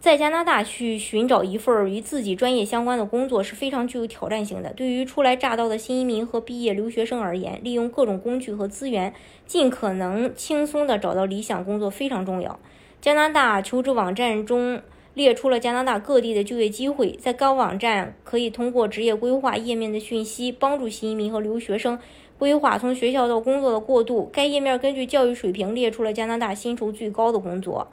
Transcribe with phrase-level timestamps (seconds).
[0.00, 4.72] 在加拿大去寻找一份与自己专业相关的工作是非常具有挑战性的。
[4.72, 9.12] 对于初来乍到的新移民和毕业留学生而言，利用各种工具和资源，
[9.46, 12.58] 尽可能轻松地找到理想工作非常重要。
[13.02, 14.80] 加拿大求职网站中
[15.12, 21.98] 列出了加拿大各地的就业机会，在该网站可以通过职业规划页面的讯息，帮助新移民和留学生
[22.38, 24.30] 规划从学校到工作的过渡。
[24.32, 27.86] 该页面根据教育水平列出了加拿大薪酬最高的工作。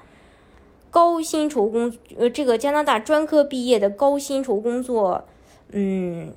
[0.90, 5.26] 高薪酬工，呃，这个加拿大专科毕业的高薪酬工作，
[5.72, 6.34] 嗯，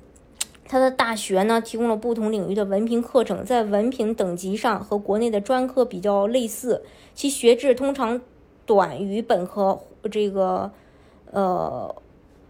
[0.67, 6.83] 他的大学呢提供了不同领域的文凭课程，在文凭等级上和国内的专科比较类似，
[7.15, 8.21] 其学制通常
[8.65, 9.79] 短于本科
[10.11, 10.71] 这个
[11.31, 11.95] 呃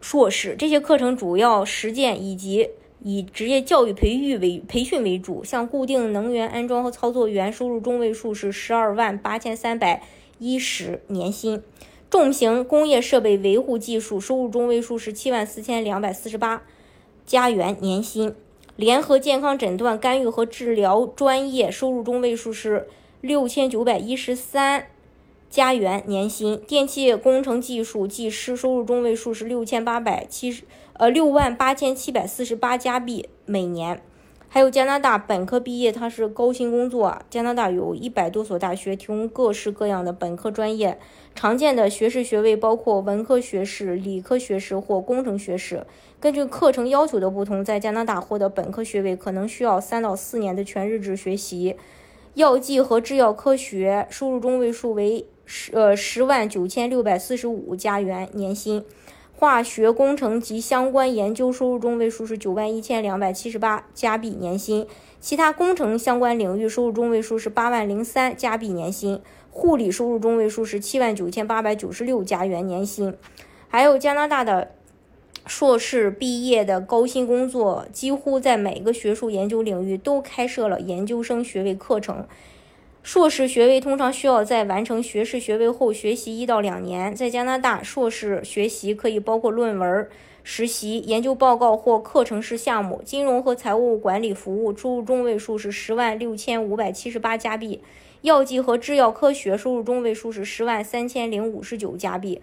[0.02, 0.56] 硕士。
[0.58, 2.70] 这些课程主要实践以及
[3.04, 10.04] 以职业教育培育为培训为主，像固定能源安装和操作员，收入中位数是十二万八千三百
[10.38, 11.64] 一十年薪。
[12.12, 16.62] 重型工业设备维护技术收入中位数是七万四千两百四十八
[17.26, 18.32] 加元年薪；
[18.76, 22.90] 联合健康诊断干预和治疗专业收入中位数是
[23.22, 24.88] 六千九百一十三
[25.50, 30.64] 加元年薪；电气工程技术技师收入中位数是六千八百七十
[30.96, 34.02] 呃六万八千七百四十八加币每年。
[34.54, 37.18] 还有加拿大本科毕业，它是高薪工作。
[37.30, 41.00] 加拿大有一百多所大学提供各式各样的本科专业，
[41.34, 45.86] 常见的学士学位包括文科学士、理科学士或工程学士。
[46.20, 51.78] 根据课程要求的不同，在加拿大获得本科学位可能需要三到四年的全日制学习。
[52.34, 58.84] 药剂和制药科学收入中位数为十呃十万九千六百四十五加元年薪。
[59.42, 64.86] 化学工程及相关研究收入中位数是九万一千两百七十八加币年薪，
[65.20, 69.20] 其他工程相关领域收入中位数是八万零三加币年薪，
[69.50, 73.16] 护理收入中位数是七万九千八百九十六加元年薪。
[73.68, 74.74] 还有加拿大的
[75.48, 82.28] 硕士毕业的高薪工作，几乎在每个学术研究领域都开设了研究生学位课程。
[83.04, 87.16] 硕士学位通常需要在完成学士学位后学习一到两年。
[87.16, 90.08] 在加拿大，硕士学习可以包括论文、
[90.44, 93.02] 实习、研究报告或课程式项目。
[93.04, 97.80] 金融和财务管理服务收入中位数是十万六千五百七十八加币；
[98.22, 102.40] 药剂和制药科学收入中位数是十万三千零五十九加币；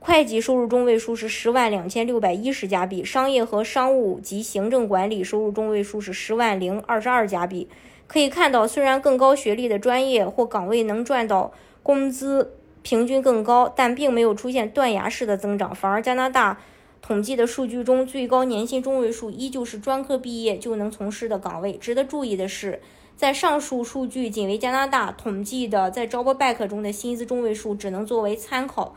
[0.00, 7.68] 会计收入中位数是十万两千六百一十加币；商业和商务及行政管理收入中位数是十万零二十二加币。
[8.12, 15.72] 可以看到，虽然更高学历的专业或岗位能赚到工资平均更高，但并没有出现断崖式的增长。
[15.72, 16.58] 反而，加拿大
[17.00, 21.74] 统计的数据中，最高年薪中位数依旧是专科毕业就能从事的岗位。
[21.74, 22.80] 值得注意的是，
[23.16, 28.96] 在上述数据仅为加拿大统计的，在 JobBack 中的薪资中位数只能作为参考，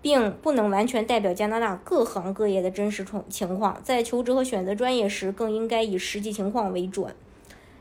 [0.00, 3.80] 并不能完全代表加拿大各行各业的真实情情况。
[3.82, 7.12] 在求职和选择专业时，更应该以实际情况为准。